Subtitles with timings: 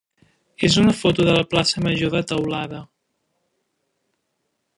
[0.67, 2.83] és una foto de la plaça major de Teulada.